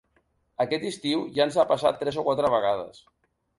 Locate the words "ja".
1.37-1.47